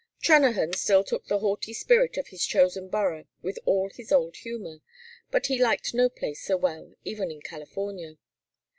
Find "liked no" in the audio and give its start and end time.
5.61-6.09